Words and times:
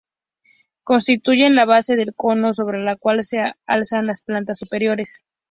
Constituyen 0.83 1.53
la 1.53 1.65
base 1.65 1.95
del 1.95 2.15
cono 2.15 2.53
sobre 2.53 2.83
la 2.83 2.95
cual 2.97 3.23
se 3.23 3.53
alzan 3.67 4.07
las 4.07 4.23
plantas 4.23 4.57
superiores. 4.57 5.21